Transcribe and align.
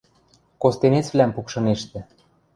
Костенецвлӓм 0.61 1.31
пукшынештӹ... 1.35 1.99